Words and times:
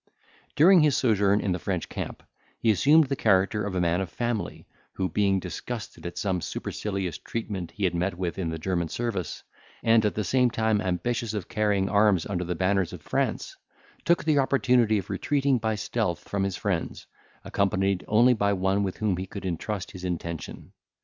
During 0.55 0.79
his 0.81 0.97
sojourn 0.97 1.41
in 1.41 1.51
the 1.51 1.59
French 1.59 1.87
camp, 1.87 2.23
he 2.57 2.71
assumed 2.71 3.03
the 3.03 3.15
character 3.15 3.63
of 3.67 3.75
a 3.75 3.79
man 3.79 4.01
of 4.01 4.09
family, 4.09 4.65
who 4.93 5.07
being 5.07 5.39
disgusted 5.39 6.07
at 6.07 6.17
some 6.17 6.41
supercilious 6.41 7.19
treatment 7.19 7.69
he 7.69 7.83
had 7.83 7.93
met 7.93 8.17
with 8.17 8.39
in 8.39 8.49
the 8.49 8.57
German 8.57 8.87
service, 8.87 9.43
and 9.83 10.03
at 10.03 10.15
the 10.15 10.23
same 10.23 10.49
time 10.49 10.81
ambitious 10.81 11.35
of 11.35 11.47
carrying 11.47 11.87
arms 11.87 12.25
under 12.25 12.43
the 12.43 12.55
banners 12.55 12.93
of 12.93 13.03
France, 13.03 13.55
took 14.03 14.23
the 14.23 14.39
opportunity 14.39 14.97
of 14.97 15.11
retreating 15.11 15.59
by 15.59 15.75
stealth 15.75 16.27
from 16.27 16.41
his 16.45 16.55
friends, 16.57 17.05
accompanied 17.45 18.03
only 18.07 18.33
by 18.33 18.53
one 18.53 18.81
with 18.81 18.97
whom 18.97 19.17
he 19.17 19.27
could 19.27 19.45
intrust 19.45 19.91
his 19.91 20.03
intention. 20.03 20.71